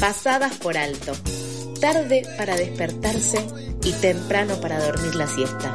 pasadas 0.00 0.56
por 0.56 0.78
alto, 0.78 1.12
tarde 1.78 2.22
para 2.38 2.56
despertarse 2.56 3.46
y 3.84 3.92
temprano 3.92 4.58
para 4.58 4.82
dormir 4.82 5.14
la 5.14 5.26
siesta. 5.26 5.74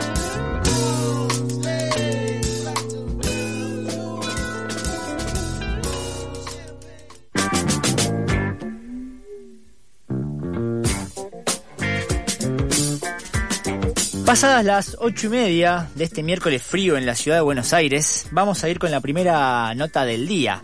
Pasadas 14.25 14.65
las 14.65 14.97
ocho 14.99 15.27
y 15.27 15.29
media 15.29 15.87
de 15.93 16.03
este 16.03 16.23
miércoles 16.23 16.63
frío 16.63 16.97
en 16.97 17.05
la 17.05 17.13
ciudad 17.13 17.37
de 17.37 17.43
Buenos 17.43 17.73
Aires, 17.73 18.25
vamos 18.31 18.63
a 18.63 18.69
ir 18.69 18.79
con 18.79 18.89
la 18.89 18.99
primera 18.99 19.75
nota 19.75 20.03
del 20.03 20.27
día. 20.27 20.63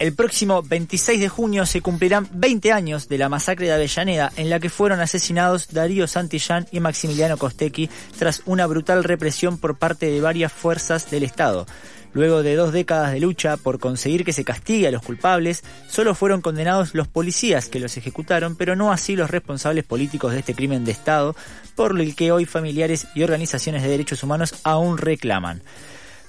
El 0.00 0.12
próximo 0.12 0.60
26 0.60 1.20
de 1.20 1.28
junio 1.28 1.66
se 1.66 1.80
cumplirán 1.80 2.28
20 2.32 2.72
años 2.72 3.08
de 3.08 3.16
la 3.16 3.28
masacre 3.28 3.66
de 3.66 3.74
Avellaneda, 3.74 4.32
en 4.36 4.50
la 4.50 4.58
que 4.58 4.68
fueron 4.68 5.00
asesinados 5.00 5.68
Darío 5.70 6.08
Santillán 6.08 6.66
y 6.72 6.80
Maximiliano 6.80 7.36
Costecchi 7.36 7.88
tras 8.18 8.42
una 8.44 8.66
brutal 8.66 9.04
represión 9.04 9.56
por 9.56 9.76
parte 9.78 10.06
de 10.06 10.20
varias 10.20 10.52
fuerzas 10.52 11.10
del 11.12 11.22
Estado. 11.22 11.66
Luego 12.12 12.42
de 12.42 12.56
dos 12.56 12.72
décadas 12.72 13.12
de 13.12 13.20
lucha 13.20 13.56
por 13.56 13.78
conseguir 13.78 14.24
que 14.24 14.32
se 14.32 14.44
castigue 14.44 14.88
a 14.88 14.90
los 14.90 15.02
culpables, 15.02 15.62
solo 15.88 16.14
fueron 16.14 16.40
condenados 16.40 16.94
los 16.94 17.06
policías 17.06 17.68
que 17.68 17.80
los 17.80 17.96
ejecutaron, 17.96 18.56
pero 18.56 18.74
no 18.74 18.92
así 18.92 19.14
los 19.14 19.30
responsables 19.30 19.84
políticos 19.84 20.32
de 20.32 20.40
este 20.40 20.54
crimen 20.54 20.84
de 20.84 20.92
Estado, 20.92 21.36
por 21.76 22.00
el 22.00 22.16
que 22.16 22.32
hoy 22.32 22.46
familiares 22.46 23.06
y 23.14 23.22
organizaciones 23.22 23.82
de 23.82 23.88
derechos 23.88 24.22
humanos 24.24 24.54
aún 24.64 24.98
reclaman. 24.98 25.62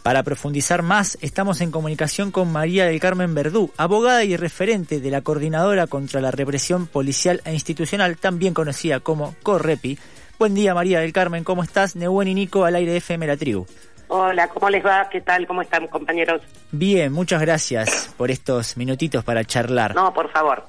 Para 0.06 0.22
profundizar 0.22 0.84
más, 0.84 1.18
estamos 1.22 1.62
en 1.62 1.72
comunicación 1.72 2.30
con 2.30 2.52
María 2.52 2.86
del 2.86 3.00
Carmen 3.00 3.34
Verdú, 3.34 3.72
abogada 3.76 4.24
y 4.24 4.38
referente 4.38 5.00
de 5.00 5.10
la 5.10 5.22
Coordinadora 5.22 5.88
contra 5.88 6.22
la 6.22 6.30
Represión 6.30 6.86
Policial 6.86 7.42
e 7.44 7.54
Institucional, 7.54 8.16
también 8.16 8.54
conocida 8.54 9.00
como 9.00 9.34
CORREPI. 9.42 9.98
Buen 10.38 10.54
día 10.54 10.76
María 10.76 11.00
del 11.00 11.12
Carmen, 11.12 11.44
¿cómo 11.44 11.64
estás? 11.64 11.96
Nebuen 11.96 12.28
y 12.28 12.36
Nico 12.36 12.66
al 12.66 12.76
aire 12.76 12.92
de 12.92 12.98
FM 12.98 13.26
La 13.26 13.36
Tribu. 13.36 13.66
Hola, 14.10 14.48
¿cómo 14.48 14.70
les 14.70 14.86
va? 14.86 15.10
¿Qué 15.10 15.22
tal? 15.22 15.48
¿Cómo 15.48 15.64
están, 15.64 15.88
compañeros? 15.88 16.44
Bien, 16.72 17.12
muchas 17.12 17.42
gracias 17.42 18.14
por 18.16 18.30
estos 18.30 18.78
minutitos 18.78 19.24
para 19.24 19.44
charlar. 19.44 19.96
No, 19.96 20.14
por 20.14 20.30
favor. 20.32 20.66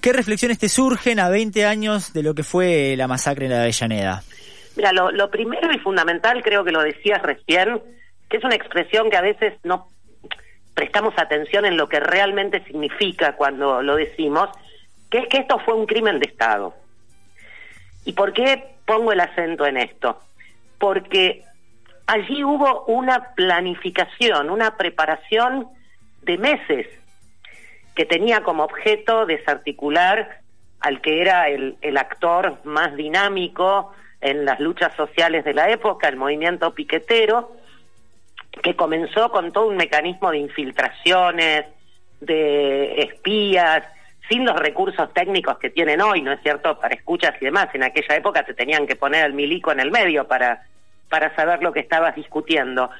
¿Qué 0.00 0.12
reflexiones 0.12 0.60
te 0.60 0.68
surgen 0.68 1.18
a 1.18 1.28
20 1.28 1.66
años 1.66 2.12
de 2.12 2.22
lo 2.22 2.36
que 2.36 2.44
fue 2.44 2.94
la 2.96 3.08
masacre 3.08 3.46
en 3.46 3.50
la 3.50 3.62
Avellaneda? 3.62 4.22
Mira, 4.76 4.92
lo, 4.92 5.28
primero 5.28 5.72
y 5.72 5.78
fundamental, 5.80 6.40
creo 6.44 6.62
que 6.62 6.70
lo 6.70 6.82
decías 6.82 7.20
recién, 7.22 7.82
que 8.28 8.38
es 8.38 8.44
una 8.44 8.54
expresión 8.54 9.10
que 9.10 9.16
a 9.16 9.22
veces 9.22 9.54
no 9.62 9.88
prestamos 10.74 11.14
atención 11.16 11.64
en 11.64 11.76
lo 11.76 11.88
que 11.88 12.00
realmente 12.00 12.62
significa 12.64 13.36
cuando 13.36 13.82
lo 13.82 13.96
decimos, 13.96 14.50
que 15.10 15.18
es 15.18 15.28
que 15.28 15.38
esto 15.38 15.58
fue 15.60 15.74
un 15.74 15.86
crimen 15.86 16.18
de 16.18 16.26
Estado. 16.26 16.74
¿Y 18.04 18.12
por 18.12 18.32
qué 18.32 18.74
pongo 18.84 19.12
el 19.12 19.20
acento 19.20 19.66
en 19.66 19.78
esto? 19.78 20.20
Porque 20.78 21.44
allí 22.06 22.44
hubo 22.44 22.84
una 22.84 23.34
planificación, 23.34 24.50
una 24.50 24.76
preparación 24.76 25.68
de 26.22 26.38
meses 26.38 26.86
que 27.94 28.04
tenía 28.04 28.42
como 28.42 28.64
objeto 28.64 29.26
desarticular 29.26 30.40
al 30.80 31.00
que 31.00 31.22
era 31.22 31.48
el, 31.48 31.96
actor 31.96 32.58
más 32.64 32.94
dinámico 32.94 33.92
en 34.20 34.44
las 34.44 34.60
luchas 34.60 34.94
sociales 34.94 35.44
de 35.44 35.54
la 35.54 35.70
época, 35.70 36.08
el 36.08 36.16
movimiento 36.16 36.74
piquetero, 36.74 37.56
que 38.62 38.74
comenzó 38.74 39.30
con 39.30 39.52
todo 39.52 39.68
un 39.68 39.76
mecanismo 39.76 40.30
de 40.30 40.38
infiltraciones, 40.38 41.66
de 42.20 43.00
espías, 43.00 43.84
sin 44.28 44.44
los 44.44 44.56
recursos 44.56 45.12
técnicos 45.12 45.58
que 45.58 45.70
tienen 45.70 46.00
hoy, 46.00 46.22
¿no 46.22 46.32
es 46.32 46.40
cierto?, 46.42 46.78
para 46.78 46.94
escuchas 46.94 47.34
y 47.40 47.44
demás. 47.44 47.68
En 47.74 47.84
aquella 47.84 48.16
época 48.16 48.44
te 48.44 48.54
tenían 48.54 48.86
que 48.86 48.96
poner 48.96 49.24
el 49.24 49.34
milico 49.34 49.70
en 49.70 49.80
el 49.80 49.90
medio 49.90 50.26
para 50.26 50.64
para 51.08 51.34
saber 51.36 51.62
lo 51.62 51.72
que 51.72 51.80
estabas 51.80 52.14
discutiendo. 52.14 52.90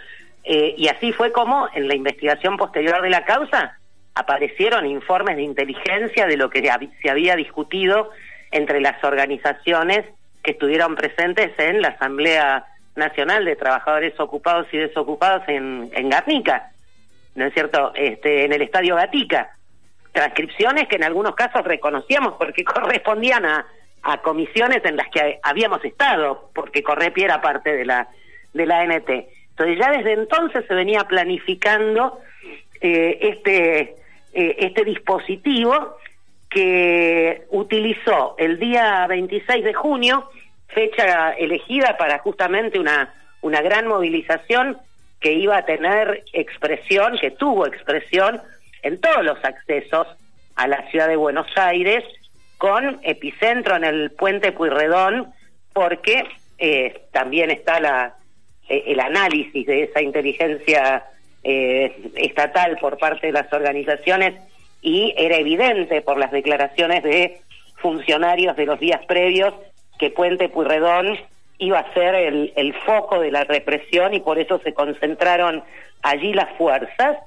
Eh, 0.44 0.74
y 0.76 0.88
así 0.88 1.12
fue 1.12 1.32
como 1.32 1.68
en 1.74 1.88
la 1.88 1.94
investigación 1.94 2.56
posterior 2.56 3.02
de 3.02 3.10
la 3.10 3.24
causa 3.24 3.78
aparecieron 4.14 4.86
informes 4.86 5.36
de 5.36 5.42
inteligencia 5.42 6.26
de 6.26 6.36
lo 6.36 6.48
que 6.48 6.62
se 7.02 7.10
había 7.10 7.36
discutido 7.36 8.10
entre 8.50 8.80
las 8.80 9.02
organizaciones 9.04 10.06
que 10.42 10.52
estuvieron 10.52 10.94
presentes 10.94 11.52
en 11.58 11.82
la 11.82 11.88
Asamblea 11.88 12.64
Nacional 12.96 13.44
de 13.44 13.56
Trabajadores 13.56 14.18
Ocupados 14.18 14.66
y 14.72 14.78
Desocupados 14.78 15.42
en, 15.48 15.90
en 15.92 16.08
Garnica, 16.08 16.70
¿no 17.34 17.46
es 17.46 17.54
cierto? 17.54 17.92
Este, 17.94 18.44
en 18.44 18.52
el 18.52 18.62
Estadio 18.62 18.96
Gatica. 18.96 19.50
Transcripciones 20.12 20.88
que 20.88 20.96
en 20.96 21.04
algunos 21.04 21.34
casos 21.34 21.62
reconocíamos 21.64 22.34
porque 22.38 22.64
correspondían 22.64 23.44
a, 23.44 23.66
a 24.02 24.18
comisiones 24.18 24.84
en 24.84 24.96
las 24.96 25.08
que 25.08 25.40
habíamos 25.42 25.84
estado, 25.84 26.50
porque 26.54 26.82
Correpi 26.82 27.22
era 27.22 27.40
parte 27.40 27.76
de 27.76 27.84
la, 27.84 28.08
de 28.54 28.66
la 28.66 28.84
NT. 28.84 29.10
Entonces 29.50 29.78
ya 29.78 29.90
desde 29.90 30.12
entonces 30.12 30.64
se 30.66 30.74
venía 30.74 31.04
planificando 31.04 32.20
eh, 32.80 33.18
este, 33.20 33.96
eh, 34.32 34.56
este 34.58 34.84
dispositivo 34.84 35.96
que 36.48 37.44
utilizó 37.50 38.36
el 38.38 38.58
día 38.58 39.06
26 39.08 39.64
de 39.64 39.74
junio, 39.74 40.30
fecha 40.68 41.32
elegida 41.32 41.96
para 41.96 42.18
justamente 42.18 42.78
una, 42.78 43.14
una 43.42 43.62
gran 43.62 43.86
movilización 43.86 44.78
que 45.20 45.32
iba 45.32 45.56
a 45.56 45.64
tener 45.64 46.24
expresión, 46.32 47.18
que 47.18 47.30
tuvo 47.30 47.66
expresión 47.66 48.40
en 48.82 49.00
todos 49.00 49.24
los 49.24 49.42
accesos 49.44 50.06
a 50.54 50.66
la 50.66 50.88
ciudad 50.90 51.08
de 51.08 51.16
Buenos 51.16 51.46
Aires 51.56 52.04
con 52.58 53.00
epicentro 53.02 53.76
en 53.76 53.84
el 53.84 54.10
puente 54.10 54.52
Puyredón, 54.52 55.32
porque 55.72 56.24
eh, 56.58 57.02
también 57.12 57.50
está 57.50 57.80
la, 57.80 58.14
eh, 58.68 58.84
el 58.86 59.00
análisis 59.00 59.66
de 59.66 59.84
esa 59.84 60.00
inteligencia 60.00 61.04
eh, 61.44 62.10
estatal 62.16 62.78
por 62.78 62.98
parte 62.98 63.28
de 63.28 63.32
las 63.32 63.52
organizaciones 63.52 64.34
y 64.80 65.14
era 65.16 65.36
evidente 65.36 66.00
por 66.02 66.18
las 66.18 66.32
declaraciones 66.32 67.02
de 67.02 67.40
funcionarios 67.76 68.56
de 68.56 68.66
los 68.66 68.80
días 68.80 69.04
previos 69.06 69.54
que 69.98 70.10
Puente 70.10 70.48
Puyredón 70.48 71.18
iba 71.58 71.78
a 71.78 71.94
ser 71.94 72.14
el, 72.14 72.52
el 72.56 72.74
foco 72.74 73.20
de 73.20 73.30
la 73.30 73.44
represión 73.44 74.14
y 74.14 74.20
por 74.20 74.38
eso 74.38 74.58
se 74.58 74.74
concentraron 74.74 75.64
allí 76.02 76.32
las 76.32 76.56
fuerzas. 76.56 77.18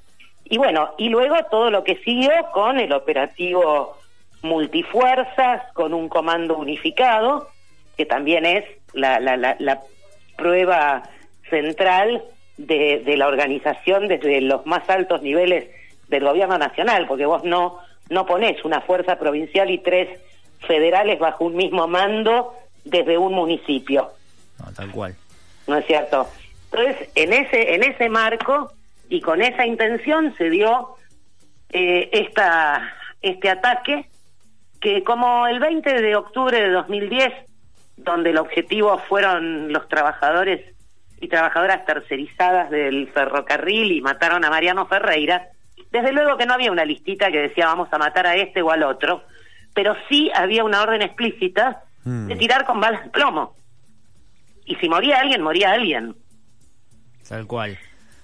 Y 0.45 0.57
bueno, 0.57 0.93
y 0.97 1.09
luego 1.09 1.35
todo 1.49 1.69
lo 1.71 1.83
que 1.83 1.95
siguió 1.97 2.31
con 2.53 2.79
el 2.79 2.93
operativo 2.93 3.97
multifuerzas 4.41 5.61
con 5.73 5.93
un 5.93 6.09
comando 6.09 6.57
unificado, 6.57 7.47
que 7.97 8.05
también 8.05 8.45
es 8.45 8.65
la, 8.93 9.19
la, 9.19 9.37
la, 9.37 9.81
prueba 10.37 11.03
central 11.49 12.23
de, 12.55 13.03
de, 13.05 13.17
la 13.17 13.27
organización 13.27 14.07
desde 14.07 14.39
los 14.39 14.65
más 14.65 14.89
altos 14.89 15.21
niveles 15.21 15.67
del 16.07 16.23
gobierno 16.23 16.57
nacional, 16.57 17.07
porque 17.07 17.25
vos 17.25 17.43
no, 17.43 17.79
no 18.09 18.25
ponés 18.25 18.63
una 18.63 18.79
fuerza 18.79 19.19
provincial 19.19 19.69
y 19.69 19.79
tres 19.79 20.07
federales 20.67 21.19
bajo 21.19 21.45
un 21.45 21.55
mismo 21.55 21.87
mando 21.87 22.53
desde 22.83 23.17
un 23.17 23.33
municipio. 23.33 24.11
No, 24.59 24.71
tal 24.73 24.91
cual. 24.91 25.15
¿No 25.67 25.77
es 25.77 25.85
cierto? 25.85 26.27
Entonces, 26.71 27.09
en 27.15 27.33
ese, 27.33 27.75
en 27.75 27.83
ese 27.83 28.09
marco 28.09 28.71
y 29.09 29.21
con 29.21 29.41
esa 29.41 29.65
intención 29.65 30.35
se 30.37 30.49
dio 30.49 30.95
eh, 31.71 32.09
esta, 32.11 32.93
este 33.21 33.49
ataque 33.49 34.07
que 34.79 35.03
como 35.03 35.47
el 35.47 35.59
20 35.59 36.01
de 36.01 36.15
octubre 36.15 36.61
de 36.61 36.69
2010, 36.69 37.33
donde 37.97 38.29
el 38.29 38.37
objetivo 38.37 38.97
fueron 38.97 39.73
los 39.73 39.87
trabajadores 39.89 40.61
y 41.19 41.27
trabajadoras 41.27 41.85
tercerizadas 41.85 42.69
del 42.69 43.09
ferrocarril 43.09 43.91
y 43.91 44.01
mataron 44.01 44.45
a 44.45 44.49
Mariano 44.49 44.85
Ferreira, 44.87 45.49
desde 45.91 46.13
luego 46.13 46.37
que 46.37 46.45
no 46.45 46.53
había 46.53 46.71
una 46.71 46.85
listita 46.85 47.31
que 47.31 47.39
decía 47.39 47.65
vamos 47.65 47.89
a 47.91 47.97
matar 47.97 48.27
a 48.27 48.35
este 48.35 48.61
o 48.61 48.71
al 48.71 48.83
otro, 48.83 49.23
pero 49.79 49.95
sí 50.09 50.29
había 50.35 50.65
una 50.65 50.81
orden 50.81 51.01
explícita 51.01 51.83
de 52.03 52.35
mm. 52.35 52.37
tirar 52.37 52.65
con 52.65 52.81
balas 52.81 53.01
de 53.01 53.09
plomo. 53.11 53.55
Y 54.65 54.75
si 54.75 54.89
moría 54.89 55.21
alguien, 55.21 55.41
moría 55.41 55.71
alguien. 55.71 56.17
Tal 57.25 57.47
cual. 57.47 57.79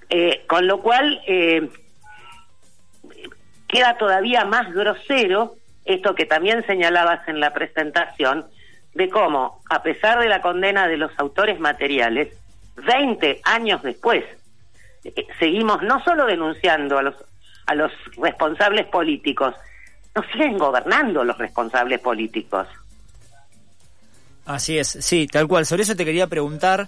Eh, 0.09 0.43
con 0.47 0.67
lo 0.67 0.81
cual 0.81 1.21
eh, 1.25 1.69
queda 3.69 3.97
todavía 3.97 4.43
más 4.43 4.69
grosero 4.73 5.55
esto 5.85 6.13
que 6.13 6.25
también 6.25 6.65
señalabas 6.65 7.25
en 7.29 7.39
la 7.39 7.53
presentación, 7.53 8.47
de 8.93 9.07
cómo, 9.07 9.61
a 9.69 9.81
pesar 9.81 10.19
de 10.19 10.27
la 10.27 10.41
condena 10.41 10.89
de 10.89 10.97
los 10.97 11.17
autores 11.17 11.57
materiales, 11.61 12.35
20 12.85 13.39
años 13.45 13.81
después, 13.81 14.25
eh, 15.05 15.25
seguimos 15.39 15.81
no 15.83 16.03
solo 16.03 16.25
denunciando 16.25 16.97
a 16.97 17.01
los, 17.01 17.15
a 17.65 17.75
los 17.75 17.93
responsables 18.17 18.87
políticos, 18.87 19.55
nos 20.15 20.25
siguen 20.31 20.57
gobernando 20.57 21.23
los 21.23 21.37
responsables 21.37 21.99
políticos. 21.99 22.67
Así 24.45 24.77
es, 24.77 24.87
sí, 25.01 25.27
tal 25.27 25.47
cual. 25.47 25.65
Sobre 25.65 25.83
eso 25.83 25.95
te 25.95 26.05
quería 26.05 26.27
preguntar. 26.27 26.87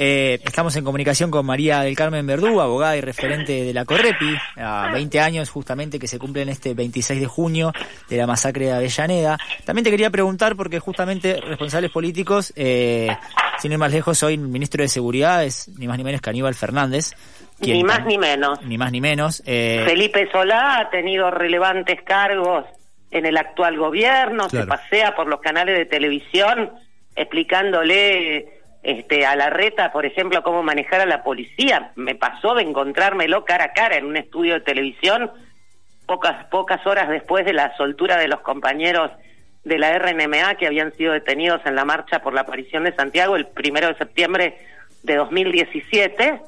Eh, 0.00 0.38
estamos 0.44 0.76
en 0.76 0.84
comunicación 0.84 1.28
con 1.28 1.44
María 1.44 1.80
del 1.80 1.96
Carmen 1.96 2.24
Verdú, 2.24 2.60
abogada 2.60 2.96
y 2.96 3.00
referente 3.00 3.64
de 3.64 3.74
la 3.74 3.84
Correpi, 3.84 4.32
a 4.56 4.92
20 4.92 5.18
años 5.18 5.50
justamente 5.50 5.98
que 5.98 6.06
se 6.06 6.20
cumplen 6.20 6.48
este 6.50 6.72
26 6.72 7.20
de 7.20 7.26
junio 7.26 7.72
de 8.08 8.16
la 8.16 8.24
masacre 8.24 8.66
de 8.66 8.72
Avellaneda. 8.74 9.38
También 9.64 9.82
te 9.82 9.90
quería 9.90 10.10
preguntar 10.10 10.54
porque 10.54 10.78
justamente 10.78 11.40
responsables 11.40 11.90
políticos, 11.90 12.52
eh, 12.54 13.08
sin 13.58 13.72
ir 13.72 13.78
más 13.78 13.90
lejos, 13.90 14.22
hoy 14.22 14.38
ministro 14.38 14.84
de 14.84 14.88
Seguridad 14.88 15.44
es 15.44 15.66
ni 15.76 15.88
más 15.88 15.98
ni 15.98 16.04
menos 16.04 16.20
que 16.20 16.30
Aníbal 16.30 16.54
Fernández. 16.54 17.16
Ni 17.60 17.84
más 17.84 18.06
ni 18.06 18.18
menos. 18.18 18.62
Ni 18.62 18.78
más 18.78 18.92
ni 18.92 19.00
menos. 19.00 19.42
Eh, 19.46 19.84
Felipe 19.86 20.28
Solá 20.30 20.78
ha 20.78 20.90
tenido 20.90 21.30
relevantes 21.30 22.02
cargos 22.02 22.64
en 23.10 23.26
el 23.26 23.36
actual 23.36 23.78
gobierno, 23.78 24.48
se 24.48 24.66
pasea 24.66 25.16
por 25.16 25.28
los 25.28 25.40
canales 25.40 25.76
de 25.78 25.86
televisión 25.86 26.70
explicándole 27.16 28.60
este, 28.82 29.26
a 29.26 29.34
la 29.34 29.50
reta, 29.50 29.92
por 29.92 30.06
ejemplo, 30.06 30.42
cómo 30.42 30.62
manejar 30.62 31.00
a 31.00 31.06
la 31.06 31.22
policía. 31.24 31.92
Me 31.96 32.14
pasó 32.14 32.54
de 32.54 32.62
encontrármelo 32.62 33.44
cara 33.44 33.64
a 33.64 33.72
cara 33.72 33.96
en 33.96 34.06
un 34.06 34.16
estudio 34.16 34.54
de 34.54 34.60
televisión 34.60 35.30
pocas, 36.06 36.46
pocas 36.46 36.86
horas 36.86 37.08
después 37.08 37.44
de 37.44 37.52
la 37.52 37.76
soltura 37.76 38.16
de 38.16 38.28
los 38.28 38.40
compañeros 38.40 39.10
de 39.64 39.78
la 39.78 39.98
RNMA 39.98 40.54
que 40.54 40.66
habían 40.66 40.92
sido 40.94 41.12
detenidos 41.12 41.60
en 41.66 41.74
la 41.74 41.84
marcha 41.84 42.20
por 42.20 42.32
la 42.32 42.42
aparición 42.42 42.84
de 42.84 42.94
Santiago 42.94 43.36
el 43.36 43.46
primero 43.46 43.88
de 43.88 43.96
septiembre 43.96 44.58
de 45.02 45.16
2017, 45.16 46.40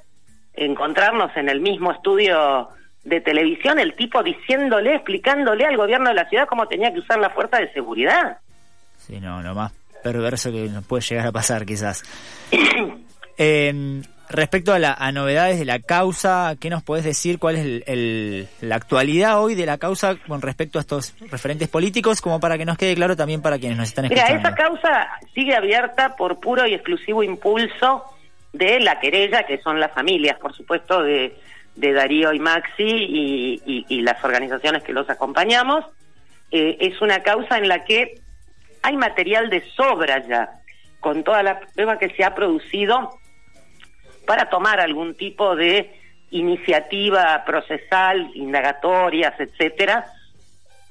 encontrarnos 0.55 1.37
en 1.37 1.49
el 1.49 1.61
mismo 1.61 1.93
estudio 1.93 2.69
de 3.05 3.21
televisión, 3.21 3.79
el 3.79 3.95
tipo 3.95 4.23
diciéndole, 4.23 4.95
explicándole 4.95 5.65
al 5.65 5.77
gobierno 5.77 6.11
de 6.11 6.15
la 6.15 6.29
ciudad 6.29 6.47
cómo 6.47 6.67
tenía 6.67 6.93
que 6.93 6.99
usar 6.99 7.19
la 7.19 7.31
fuerza 7.31 7.59
de 7.59 7.73
seguridad. 7.73 8.39
Sí, 8.99 9.19
no, 9.21 9.43
no 9.43 9.55
más 9.55 9.73
perverso 10.03 10.51
que 10.51 10.69
nos 10.69 10.85
puede 10.85 11.03
llegar 11.03 11.27
a 11.27 11.33
pasar 11.33 11.65
quizás. 11.67 12.03
eh, 13.39 14.03
respecto 14.31 14.73
a, 14.73 14.79
la, 14.79 14.95
a 14.95 15.13
novedades 15.13 15.59
de 15.59 15.65
la 15.65 15.81
causa, 15.81 16.55
¿qué 16.61 16.71
nos 16.71 16.83
podés 16.83 17.05
decir? 17.05 17.39
¿Cuál 17.39 17.57
es 17.57 17.83
el, 17.87 18.49
la 18.61 18.77
actualidad 18.77 19.43
hoy 19.43 19.55
de 19.55 19.67
la 19.67 19.79
causa 19.79 20.17
con 20.17 20.41
respecto 20.41 20.79
a 20.79 20.83
estos 20.83 21.15
referentes 21.31 21.69
políticos? 21.69 22.21
Como 22.21 22.41
para 22.41 22.57
que 22.57 22.65
nos 22.65 22.79
quede 22.79 22.95
claro 22.95 23.17
también 23.17 23.43
para 23.43 23.59
quienes 23.59 23.77
nos 23.77 23.89
están 23.89 24.07
escuchando. 24.07 24.37
Mira, 24.37 24.49
esa 24.49 24.57
causa 24.57 25.09
sigue 25.35 25.55
abierta 25.55 26.15
por 26.17 26.39
puro 26.39 26.67
y 26.67 26.75
exclusivo 26.75 27.23
impulso 27.23 28.05
de 28.53 28.81
la 28.81 28.99
querella, 29.01 29.45
que 29.45 29.59
son 29.59 29.81
las 29.81 29.93
familias, 29.93 30.39
por 30.39 30.55
supuesto, 30.55 31.03
de, 31.03 31.37
de 31.77 31.93
Darío 31.93 32.33
y 32.33 32.39
Maxi 32.39 32.83
y, 32.85 33.85
y, 33.89 34.03
las 34.03 34.23
organizaciones 34.25 34.83
que 34.83 34.93
los 34.93 35.09
acompañamos. 35.09 35.85
Eh, 36.51 36.77
es 36.81 37.01
una 37.01 37.23
causa 37.23 37.59
en 37.59 37.69
la 37.69 37.85
que 37.85 38.21
hay 38.83 38.97
material 38.97 39.51
de 39.51 39.63
sobra 39.77 40.27
ya, 40.27 40.51
con 40.99 41.23
toda 41.23 41.43
la 41.43 41.61
prueba 41.61 41.99
que 41.99 42.11
se 42.11 42.25
ha 42.25 42.35
producido 42.35 43.11
para 44.27 44.51
tomar 44.51 44.81
algún 44.81 45.15
tipo 45.15 45.55
de 45.55 45.97
iniciativa 46.31 47.45
procesal, 47.45 48.31
indagatorias, 48.35 49.39
etcétera, 49.39 50.07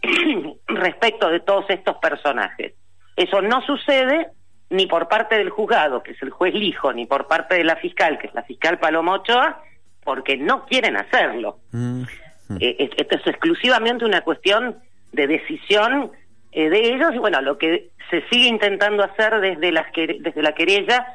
respecto 0.67 1.29
de 1.29 1.39
todos 1.41 1.65
estos 1.69 1.97
personajes. 1.97 2.73
Eso 3.15 3.41
no 3.41 3.61
sucede 3.61 4.27
ni 4.69 4.85
por 4.85 5.07
parte 5.07 5.37
del 5.37 5.49
juzgado, 5.49 6.03
que 6.03 6.11
es 6.11 6.21
el 6.21 6.29
juez 6.29 6.53
Lijo, 6.53 6.93
ni 6.93 7.05
por 7.05 7.27
parte 7.27 7.55
de 7.55 7.63
la 7.63 7.75
fiscal, 7.77 8.19
que 8.19 8.27
es 8.27 8.33
la 8.33 8.43
fiscal 8.43 8.79
Paloma 8.79 9.13
Ochoa, 9.13 9.63
porque 10.03 10.37
no 10.37 10.65
quieren 10.65 10.97
hacerlo. 10.97 11.59
Mm, 11.71 12.01
mm. 12.49 12.57
Eh, 12.59 12.89
esto 12.97 13.15
es 13.15 13.27
exclusivamente 13.27 14.05
una 14.05 14.21
cuestión 14.21 14.77
de 15.11 15.27
decisión 15.27 16.11
eh, 16.51 16.69
de 16.69 16.93
ellos. 16.93 17.13
Y 17.13 17.17
bueno, 17.17 17.41
lo 17.41 17.57
que 17.57 17.89
se 18.09 18.27
sigue 18.29 18.47
intentando 18.47 19.03
hacer 19.03 19.39
desde, 19.39 19.71
las 19.71 19.87
desde 19.93 20.41
la 20.41 20.53
querella 20.53 21.05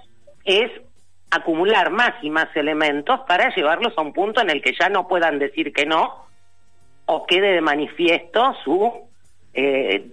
es 0.44 0.70
acumular 1.30 1.90
más 1.90 2.12
y 2.22 2.30
más 2.30 2.48
elementos 2.54 3.20
para 3.26 3.54
llevarlos 3.54 3.92
a 3.96 4.02
un 4.02 4.12
punto 4.12 4.40
en 4.40 4.50
el 4.50 4.62
que 4.62 4.74
ya 4.78 4.88
no 4.88 5.08
puedan 5.08 5.38
decir 5.38 5.72
que 5.72 5.86
no 5.86 6.26
o 7.06 7.26
quede 7.26 7.52
de 7.52 7.60
manifiesto 7.60 8.54
su 8.64 8.92
eh, 9.52 10.06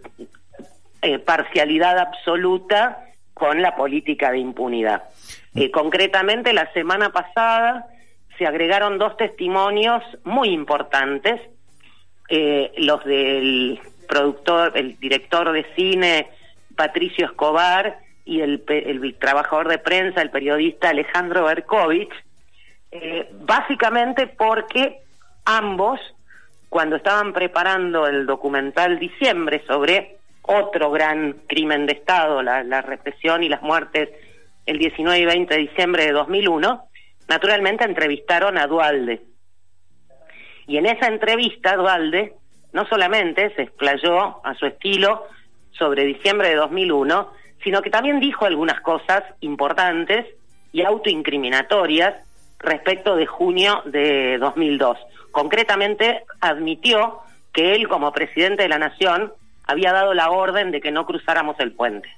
eh, 1.01 1.19
parcialidad 1.19 1.99
absoluta 1.99 3.05
con 3.41 3.59
la 3.59 3.75
política 3.75 4.31
de 4.31 4.37
impunidad. 4.37 5.01
concretamente, 5.73 6.53
la 6.53 6.71
semana 6.73 7.09
pasada 7.09 7.87
se 8.37 8.45
agregaron 8.45 8.99
dos 8.99 9.17
testimonios 9.17 10.03
muy 10.23 10.49
importantes, 10.49 11.41
los 12.77 13.03
del 13.03 13.79
productor, 14.07 14.77
el 14.77 14.99
director 14.99 15.51
de 15.51 15.65
cine 15.75 16.29
Patricio 16.75 17.25
Escobar 17.25 17.97
y 18.25 18.41
el, 18.41 18.63
el 18.67 19.15
trabajador 19.15 19.69
de 19.69 19.79
prensa, 19.79 20.21
el 20.21 20.29
periodista 20.29 20.89
Alejandro 20.89 21.45
Berkovich, 21.45 22.13
eh, 22.91 23.27
básicamente 23.41 24.27
porque 24.27 24.99
ambos, 25.45 25.99
cuando 26.69 26.97
estaban 26.97 27.33
preparando 27.33 28.05
el 28.05 28.27
documental 28.27 28.99
Diciembre 28.99 29.63
sobre 29.65 30.17
otro 30.43 30.91
gran 30.91 31.33
crimen 31.47 31.85
de 31.85 31.93
Estado, 31.93 32.41
la, 32.41 32.81
represión 32.81 33.43
y 33.43 33.49
las 33.49 33.61
muertes 33.61 34.09
el 34.65 34.77
19 34.77 35.19
y 35.19 35.25
20 35.25 35.53
de 35.53 35.59
diciembre 35.61 36.05
de 36.05 36.11
2001, 36.11 36.87
naturalmente 37.27 37.83
entrevistaron 37.83 38.57
a 38.57 38.67
Dualde. 38.67 39.21
Y 40.67 40.77
en 40.77 40.85
esa 40.85 41.07
entrevista, 41.07 41.75
Dualde 41.75 42.33
no 42.73 42.85
solamente 42.85 43.53
se 43.55 43.63
explayó 43.63 44.45
a 44.45 44.53
su 44.55 44.65
estilo 44.65 45.25
sobre 45.71 46.05
diciembre 46.05 46.49
de 46.49 46.55
2001, 46.55 47.33
sino 47.63 47.81
que 47.81 47.89
también 47.89 48.19
dijo 48.19 48.45
algunas 48.45 48.81
cosas 48.81 49.23
importantes 49.41 50.25
y 50.71 50.83
autoincriminatorias 50.83 52.15
respecto 52.59 53.15
de 53.15 53.25
junio 53.25 53.81
de 53.85 54.37
2002. 54.37 54.97
Concretamente 55.31 56.23
admitió 56.39 57.19
que 57.53 57.73
él 57.73 57.87
como 57.87 58.11
presidente 58.11 58.63
de 58.63 58.69
la 58.69 58.79
nación 58.79 59.33
había 59.71 59.91
dado 59.91 60.13
la 60.13 60.29
orden 60.29 60.71
de 60.71 60.81
que 60.81 60.91
no 60.91 61.05
cruzáramos 61.05 61.59
el 61.59 61.71
puente. 61.71 62.09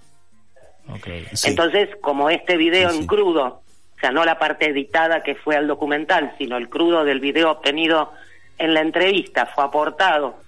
Entonces, 1.45 1.89
como 2.01 2.29
este 2.29 2.57
video 2.57 2.91
en 2.91 3.07
crudo, 3.07 3.61
o 3.95 3.99
sea, 3.99 4.11
no 4.11 4.25
la 4.25 4.37
parte 4.37 4.69
editada 4.69 5.23
que 5.23 5.35
fue 5.35 5.55
al 5.55 5.67
documental, 5.67 6.35
sino 6.37 6.57
el 6.57 6.69
crudo 6.69 7.05
del 7.05 7.21
video 7.21 7.51
obtenido 7.51 8.11
en 8.57 8.73
la 8.73 8.81
entrevista 8.81 9.45
fue 9.45 9.63
aportado 9.63 10.43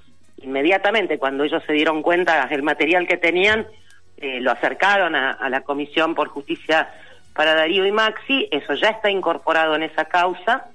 inmediatamente 0.45 1.17
cuando 1.17 1.43
ellos 1.43 1.63
se 1.65 1.73
dieron 1.73 2.01
cuenta 2.01 2.45
del 2.47 2.63
material 2.63 3.07
que 3.07 3.17
tenían, 3.17 3.67
eh, 4.17 4.39
lo 4.41 4.51
acercaron 4.51 5.15
a, 5.15 5.49
la 5.49 5.61
Comisión 5.61 6.15
por 6.15 6.29
Justicia 6.29 6.89
para 7.33 7.55
Darío 7.55 7.85
y 7.85 7.91
Maxi, 7.91 8.47
eso 8.51 8.75
ya 8.75 8.89
está 8.89 9.09
incorporado 9.09 9.75
en 9.75 9.83
esa 9.83 10.05
causa 10.05 10.67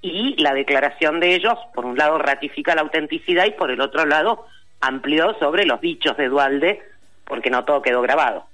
y 0.00 0.40
la 0.40 0.54
declaración 0.54 1.20
de 1.20 1.34
ellos, 1.34 1.58
por 1.74 1.84
un 1.84 1.98
lado, 1.98 2.18
ratifica 2.18 2.74
la 2.74 2.82
autenticidad 2.82 3.46
y 3.46 3.50
por 3.50 3.70
el 3.70 3.80
otro 3.80 4.06
lado, 4.06 4.46
amplió 4.80 5.36
sobre 5.38 5.64
los 5.64 5.80
dichos 5.80 6.16
de 6.16 6.28
Dualde, 6.28 6.80
porque 7.24 7.50
no 7.50 7.64
todo 7.64 7.82
quedó 7.82 8.00
grabado. 8.02 8.46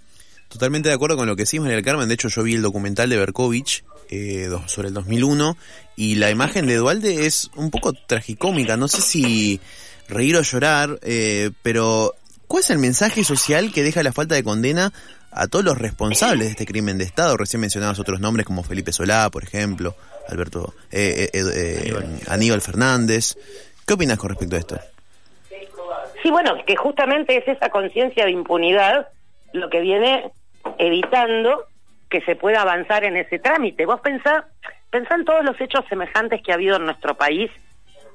Totalmente 0.48 0.88
de 0.88 0.94
acuerdo 0.94 1.16
con 1.16 1.26
lo 1.26 1.34
que 1.34 1.44
decís, 1.44 1.60
María 1.60 1.76
del 1.76 1.84
Carmen. 1.84 2.08
De 2.08 2.14
hecho, 2.14 2.28
yo 2.28 2.42
vi 2.42 2.54
el 2.54 2.62
documental 2.62 3.10
de 3.10 3.16
Berkovich 3.16 3.84
eh, 4.08 4.48
sobre 4.66 4.88
el 4.88 4.94
2001 4.94 5.56
y 5.96 6.14
la 6.16 6.30
imagen 6.30 6.66
de 6.66 6.76
Dualde 6.76 7.26
es 7.26 7.50
un 7.56 7.70
poco 7.70 7.92
tragicómica. 7.92 8.76
No 8.76 8.86
sé 8.86 9.00
si 9.00 9.60
reír 10.08 10.36
o 10.36 10.42
llorar, 10.42 10.98
eh, 11.02 11.50
pero 11.62 12.14
¿cuál 12.46 12.62
es 12.62 12.70
el 12.70 12.78
mensaje 12.78 13.24
social 13.24 13.72
que 13.72 13.82
deja 13.82 14.02
la 14.02 14.12
falta 14.12 14.34
de 14.34 14.44
condena 14.44 14.92
a 15.32 15.48
todos 15.48 15.64
los 15.64 15.76
responsables 15.76 16.46
de 16.46 16.50
este 16.52 16.66
crimen 16.66 16.98
de 16.98 17.04
Estado? 17.04 17.36
Recién 17.36 17.60
mencionabas 17.60 17.98
otros 17.98 18.20
nombres 18.20 18.46
como 18.46 18.62
Felipe 18.62 18.92
Solá, 18.92 19.30
por 19.30 19.42
ejemplo, 19.42 19.96
Alberto, 20.28 20.74
eh, 20.92 21.30
eh, 21.32 22.20
Aníbal 22.28 22.60
Fernández. 22.60 23.36
¿Qué 23.84 23.94
opinas 23.94 24.18
con 24.18 24.30
respecto 24.30 24.56
a 24.56 24.58
esto? 24.60 24.80
Sí, 26.24 26.30
bueno, 26.30 26.56
que 26.64 26.74
justamente 26.74 27.36
es 27.36 27.46
esa 27.46 27.68
conciencia 27.68 28.24
de 28.24 28.30
impunidad 28.30 29.08
lo 29.52 29.68
que 29.68 29.80
viene 29.80 30.32
evitando 30.78 31.64
que 32.08 32.22
se 32.22 32.34
pueda 32.34 32.62
avanzar 32.62 33.04
en 33.04 33.18
ese 33.18 33.38
trámite. 33.38 33.84
Vos 33.84 34.00
pensá, 34.00 34.46
pensá 34.88 35.16
en 35.16 35.26
todos 35.26 35.44
los 35.44 35.60
hechos 35.60 35.84
semejantes 35.86 36.40
que 36.42 36.50
ha 36.50 36.54
habido 36.54 36.76
en 36.76 36.86
nuestro 36.86 37.14
país 37.14 37.50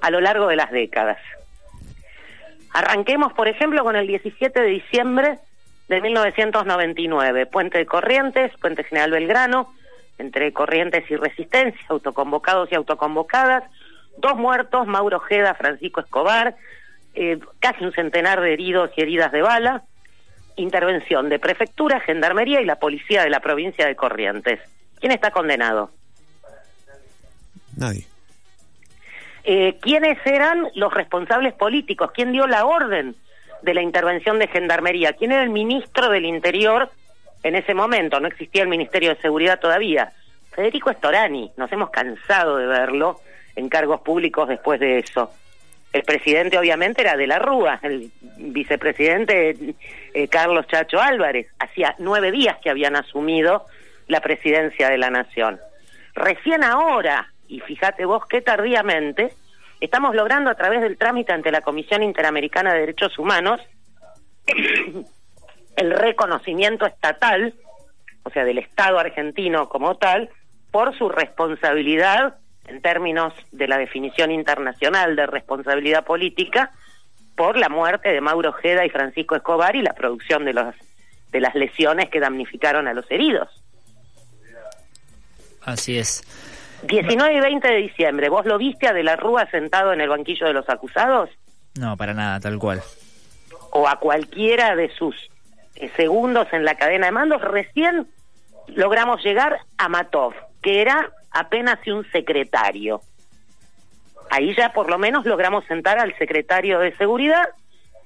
a 0.02 0.10
lo 0.10 0.22
largo 0.22 0.48
de 0.48 0.56
las 0.56 0.72
décadas. 0.72 1.20
Arranquemos, 2.74 3.32
por 3.34 3.48
ejemplo, 3.48 3.84
con 3.84 3.96
el 3.96 4.08
17 4.08 4.60
de 4.60 4.68
diciembre 4.68 5.38
de 5.88 6.02
1999, 6.02 7.46
Puente 7.46 7.78
de 7.78 7.86
Corrientes, 7.86 8.52
Puente 8.60 8.84
General 8.86 9.12
Belgrano, 9.12 9.72
entre 10.18 10.52
Corrientes 10.52 11.04
y 11.12 11.16
Resistencia, 11.16 11.86
autoconvocados 11.90 12.72
y 12.72 12.76
autoconvocadas, 12.76 13.66
dos 14.18 14.36
muertos, 14.36 14.88
Mauro 14.88 15.18
Ojeda, 15.18 15.54
Francisco 15.54 16.02
Escobar, 16.02 16.56
eh, 17.22 17.38
casi 17.60 17.84
un 17.84 17.92
centenar 17.92 18.40
de 18.40 18.54
heridos 18.54 18.92
y 18.96 19.02
heridas 19.02 19.34
de 19.34 19.42
bala, 19.42 19.84
intervención 20.56 21.28
de 21.28 21.38
prefectura, 21.38 22.00
gendarmería 22.00 22.62
y 22.62 22.66
la 22.66 22.78
policía 22.78 23.24
de 23.24 23.30
la 23.30 23.42
provincia 23.42 23.86
de 23.86 23.98
Corrientes. 23.98 24.62
¿Quién 25.02 25.12
está 25.12 25.30
condenado? 25.32 25.92
Nadie. 27.76 28.08
Eh, 29.44 29.78
quiénes 29.82 30.18
eran 30.26 30.70
los 30.76 30.94
responsables 30.94 31.54
políticos, 31.56 32.12
quién 32.14 32.32
dio 32.32 32.48
la 32.48 32.66
orden 32.66 33.18
de 33.64 33.74
la 33.74 33.82
intervención 33.82 34.40
de 34.40 34.48
Gendarmería, 34.48 35.12
quién 35.12 35.34
era 35.34 35.44
el 35.44 35.50
ministro 35.50 36.10
del 36.10 36.24
Interior 36.24 36.90
en 37.44 37.56
ese 37.56 37.74
momento, 37.74 38.22
no 38.22 38.30
existía 38.30 38.64
el 38.64 38.70
Ministerio 38.70 39.10
de 39.10 39.22
Seguridad 39.22 39.60
todavía, 39.60 40.14
Federico 40.52 40.94
Storani, 40.94 41.52
nos 41.58 41.70
hemos 41.74 41.90
cansado 41.90 42.56
de 42.56 42.66
verlo 42.66 43.20
en 43.58 43.68
cargos 43.68 44.00
públicos 44.00 44.48
después 44.48 44.80
de 44.80 45.00
eso. 45.00 45.34
El 45.92 46.04
presidente 46.04 46.58
obviamente 46.58 47.02
era 47.02 47.18
de 47.18 47.26
la 47.26 47.40
Rúa, 47.40 47.80
el 47.82 48.12
vicepresidente 48.38 49.76
eh, 50.14 50.28
Carlos 50.28 50.68
Chacho 50.68 51.02
Álvarez. 51.02 51.48
Hacía 51.58 51.96
nueve 51.98 52.32
días 52.32 52.58
que 52.62 52.70
habían 52.70 52.96
asumido 52.96 53.66
la 54.08 54.22
presidencia 54.22 54.90
de 54.90 54.98
la 54.98 55.10
Nación. 55.10 55.60
Recién 56.14 56.64
ahora, 56.64 57.32
y 57.48 57.60
fíjate 57.62 58.06
vos 58.06 58.24
qué 58.28 58.42
tardíamente, 58.42 59.34
estamos 59.80 60.14
logrando 60.14 60.52
a 60.52 60.56
través 60.56 60.82
del 60.82 60.98
trámite 60.98 61.34
ante 61.34 61.52
la 61.52 61.62
Comisión 61.62 62.04
Interamericana 62.04 62.74
de 62.74 62.82
Derechos 62.82 63.18
Humanos 63.18 63.62
el 65.76 65.92
reconocimiento 65.92 66.86
estatal, 66.86 67.54
o 68.24 68.30
sea, 68.30 68.44
del 68.44 68.58
Estado 68.58 69.00
argentino 69.00 69.70
como 69.70 69.96
tal, 69.96 70.30
por 70.72 70.96
su 70.98 71.10
responsabilidad 71.10 72.36
en 72.70 72.82
términos 72.82 73.34
de 73.52 73.68
la 73.68 73.78
definición 73.78 74.32
internacional 74.32 75.16
de 75.16 75.26
responsabilidad 75.26 76.06
política 76.06 76.72
por 77.36 77.58
la 77.58 77.70
muerte 77.70 78.10
de 78.10 78.22
Mauro 78.22 78.50
Ojeda 78.50 78.86
y 78.86 78.90
Francisco 78.90 79.36
Escobar 79.36 79.76
y 79.76 79.82
la 79.82 79.94
producción 79.94 80.46
de 80.46 80.54
los 80.54 80.76
de 81.32 81.40
las 81.40 81.54
lesiones 81.54 82.10
que 82.10 82.20
damnificaron 82.20 82.88
a 82.88 82.94
los 82.94 83.10
heridos. 83.12 83.50
Así 85.62 85.98
es. 85.98 86.24
19 86.84 87.36
y 87.36 87.40
20 87.40 87.68
de 87.68 87.76
diciembre, 87.76 88.30
¿vos 88.30 88.46
lo 88.46 88.58
viste 88.58 88.88
a 88.88 88.94
De 88.94 89.04
la 89.04 89.16
Rúa 89.16 89.46
sentado 89.52 89.94
en 89.94 90.02
el 90.02 90.10
banquillo 90.10 90.48
de 90.48 90.54
los 90.54 90.68
acusados? 90.70 91.30
No, 91.76 91.98
para 91.98 92.14
nada, 92.14 92.40
tal 92.40 92.58
cual. 92.58 92.82
O 93.72 93.88
a 93.88 93.98
cualquiera 93.98 94.76
de 94.76 94.90
sus 94.90 95.16
eh, 95.76 95.92
segundos 95.96 96.48
en 96.52 96.66
la 96.66 96.76
cadena 96.76 97.08
de 97.08 97.12
mandos, 97.12 97.42
recién 97.42 98.08
logramos 98.68 99.24
llegar 99.24 99.60
a 99.78 99.88
Matov, 99.88 100.34
que 100.62 100.82
era 100.82 101.12
apenas 101.32 101.80
un 101.88 102.10
secretario. 102.12 103.02
Ahí 104.30 104.56
ya 104.56 104.74
por 104.74 104.90
lo 104.90 104.98
menos 104.98 105.26
logramos 105.26 105.66
sentar 105.66 106.00
al 106.00 106.16
secretario 106.18 106.80
de 106.80 106.96
Seguridad, 106.96 107.50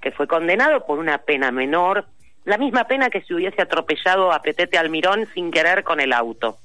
que 0.02 0.12
fue 0.12 0.28
condenado 0.28 0.86
por 0.86 1.00
una 1.00 1.18
pena 1.20 1.52
menor, 1.52 2.06
la 2.46 2.58
misma 2.58 2.86
pena 2.86 3.10
que 3.10 3.22
si 3.22 3.34
hubiese 3.34 3.62
atropellado 3.62 4.32
a 4.32 4.42
Petete 4.42 4.78
Almirón 4.78 5.28
sin 5.34 5.52
querer 5.52 5.84
con 5.84 6.00
el 6.00 6.12
auto. 6.12 6.58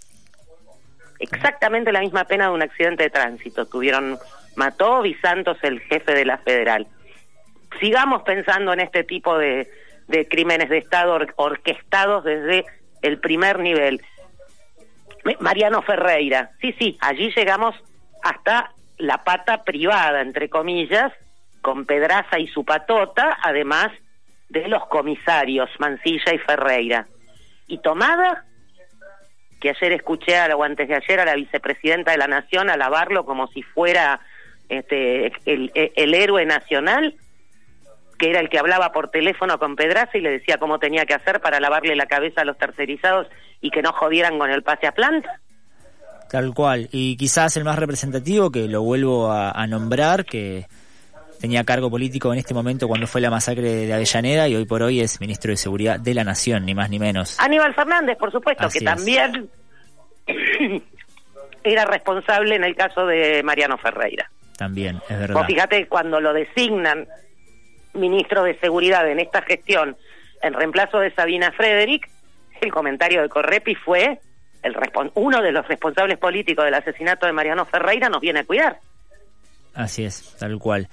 Exactamente 1.20 1.92
la 1.92 2.00
misma 2.00 2.24
pena 2.24 2.46
de 2.46 2.50
un 2.52 2.62
accidente 2.62 3.04
de 3.04 3.10
tránsito. 3.10 3.66
Tuvieron 3.66 4.18
Matov 4.56 5.06
y 5.06 5.14
Santos, 5.14 5.58
el 5.62 5.80
jefe 5.80 6.14
de 6.14 6.24
la 6.24 6.38
federal. 6.38 6.86
Sigamos 7.80 8.22
pensando 8.22 8.72
en 8.72 8.80
este 8.80 9.04
tipo 9.04 9.38
de 9.38 9.68
crímenes 10.30 10.68
de 10.68 10.78
Estado 10.78 11.18
orquestados 11.36 12.24
desde 12.24 12.64
el 13.02 13.18
primer 13.18 13.58
nivel. 13.58 14.02
Mariano 15.40 15.82
Ferreira, 15.82 16.50
sí, 16.60 16.74
sí, 16.78 16.96
allí 17.00 17.32
llegamos 17.36 17.74
hasta 18.22 18.72
la 18.98 19.24
pata 19.24 19.64
privada, 19.64 20.20
entre 20.20 20.48
comillas, 20.48 21.12
con 21.60 21.86
Pedraza 21.86 22.38
y 22.38 22.46
su 22.48 22.64
patota, 22.64 23.38
además 23.42 23.88
de 24.48 24.68
los 24.68 24.86
comisarios 24.86 25.68
Mancilla 25.78 26.32
y 26.34 26.38
Ferreira. 26.38 27.06
Y 27.66 27.78
Tomada, 27.78 28.44
que 29.60 29.70
ayer 29.70 29.92
escuché, 29.92 30.36
a, 30.38 30.56
o 30.56 30.64
antes 30.64 30.88
de 30.88 30.94
ayer, 30.94 31.20
a 31.20 31.24
la 31.24 31.34
vicepresidenta 31.34 32.12
de 32.12 32.18
la 32.18 32.28
Nación 32.28 32.70
alabarlo 32.70 33.24
como 33.24 33.48
si 33.48 33.62
fuera 33.62 34.20
este, 34.68 35.32
el, 35.44 35.70
el 35.74 36.14
héroe 36.14 36.46
nacional, 36.46 37.14
que 38.18 38.30
era 38.30 38.40
el 38.40 38.48
que 38.48 38.58
hablaba 38.58 38.92
por 38.92 39.10
teléfono 39.10 39.58
con 39.58 39.76
Pedraza 39.76 40.18
y 40.18 40.20
le 40.20 40.30
decía 40.30 40.58
cómo 40.58 40.78
tenía 40.78 41.06
que 41.06 41.14
hacer 41.14 41.40
para 41.40 41.60
lavarle 41.60 41.94
la 41.96 42.06
cabeza 42.06 42.42
a 42.42 42.44
los 42.44 42.58
tercerizados 42.58 43.28
y 43.60 43.70
que 43.70 43.82
no 43.82 43.92
jodieran 43.92 44.38
con 44.38 44.50
el 44.50 44.62
pase 44.62 44.86
a 44.86 44.92
planta. 44.92 45.40
Tal 46.28 46.52
cual. 46.52 46.88
Y 46.92 47.16
quizás 47.16 47.56
el 47.56 47.64
más 47.64 47.78
representativo, 47.78 48.50
que 48.50 48.68
lo 48.68 48.82
vuelvo 48.82 49.32
a, 49.32 49.66
nombrar, 49.66 50.24
que 50.26 50.66
tenía 51.40 51.64
cargo 51.64 51.90
político 51.90 52.32
en 52.32 52.38
este 52.38 52.52
momento 52.52 52.88
cuando 52.88 53.06
fue 53.06 53.20
la 53.20 53.30
masacre 53.30 53.86
de 53.86 53.92
Avellaneda 53.94 54.48
y 54.48 54.56
hoy 54.56 54.66
por 54.66 54.82
hoy 54.82 55.00
es 55.00 55.20
ministro 55.20 55.52
de 55.52 55.56
Seguridad 55.56 55.98
de 55.98 56.12
la 56.12 56.24
Nación, 56.24 56.66
ni 56.66 56.74
más 56.74 56.90
ni 56.90 56.98
menos. 56.98 57.38
Aníbal 57.40 57.74
Fernández, 57.74 58.18
por 58.18 58.30
supuesto, 58.30 58.68
que 58.68 58.80
también 58.80 59.48
era 61.64 61.84
responsable 61.84 62.56
en 62.56 62.64
el 62.64 62.74
caso 62.74 63.06
de 63.06 63.42
Mariano 63.42 63.78
Ferreira. 63.78 64.30
También, 64.58 65.00
es 65.08 65.18
verdad. 65.18 65.46
fíjate, 65.46 65.86
cuando 65.86 66.20
lo 66.20 66.32
designan 66.32 67.06
ministro 67.98 68.44
de 68.44 68.58
Seguridad 68.58 69.08
en 69.10 69.20
esta 69.20 69.42
gestión 69.42 69.96
en 70.42 70.54
reemplazo 70.54 70.98
de 70.98 71.12
Sabina 71.12 71.52
Frederick, 71.52 72.08
el 72.60 72.72
comentario 72.72 73.22
de 73.22 73.28
Correpi 73.28 73.74
fue 73.74 74.20
el 74.62 74.76
uno 75.14 75.42
de 75.42 75.52
los 75.52 75.66
responsables 75.68 76.18
políticos 76.18 76.64
del 76.64 76.74
asesinato 76.74 77.26
de 77.26 77.32
Mariano 77.32 77.64
Ferreira 77.64 78.08
nos 78.08 78.20
viene 78.20 78.40
a 78.40 78.44
cuidar. 78.44 78.78
Así 79.74 80.04
es, 80.04 80.36
tal 80.38 80.58
cual. 80.58 80.88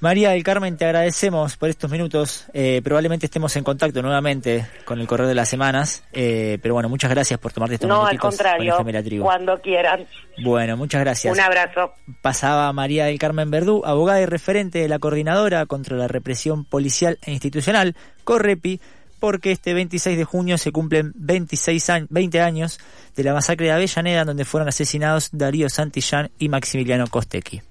María 0.00 0.30
del 0.30 0.42
Carmen, 0.42 0.76
te 0.76 0.84
agradecemos 0.84 1.56
por 1.56 1.70
estos 1.70 1.90
minutos. 1.90 2.44
Eh, 2.52 2.82
probablemente 2.84 3.26
estemos 3.26 3.56
en 3.56 3.64
contacto 3.64 4.02
nuevamente 4.02 4.66
con 4.84 5.00
el 5.00 5.06
correo 5.06 5.26
de 5.26 5.34
las 5.34 5.48
semanas. 5.48 6.04
Eh, 6.12 6.58
pero 6.60 6.74
bueno, 6.74 6.88
muchas 6.90 7.10
gracias 7.10 7.40
por 7.40 7.52
tomarte 7.52 7.76
estos 7.76 7.88
minutos. 7.88 8.04
No, 8.04 8.10
al 8.10 8.18
contrario, 8.18 8.76
cuando 9.22 9.58
quieran. 9.60 10.06
Bueno, 10.42 10.76
muchas 10.76 11.00
gracias. 11.00 11.32
Un 11.32 11.40
abrazo. 11.40 11.92
Pasaba 12.20 12.70
María 12.74 13.06
del 13.06 13.18
Carmen 13.18 13.50
Verdú, 13.50 13.82
abogada 13.86 14.20
y 14.20 14.26
referente 14.26 14.80
de 14.80 14.88
la 14.88 14.98
Coordinadora 14.98 15.64
contra 15.64 15.96
la 15.96 16.08
Represión 16.08 16.66
Policial 16.66 17.18
e 17.22 17.32
Institucional, 17.32 17.96
Correpi, 18.24 18.80
porque 19.18 19.50
este 19.50 19.72
26 19.72 20.18
de 20.18 20.24
junio 20.24 20.58
se 20.58 20.72
cumplen 20.72 21.12
26 21.14 21.90
años, 21.90 22.08
20 22.10 22.40
años 22.42 22.78
de 23.16 23.24
la 23.24 23.32
masacre 23.32 23.66
de 23.66 23.72
Avellaneda, 23.72 24.24
donde 24.26 24.44
fueron 24.44 24.68
asesinados 24.68 25.30
Darío 25.32 25.70
Santillán 25.70 26.30
y 26.38 26.50
Maximiliano 26.50 27.06
Costequi. 27.06 27.62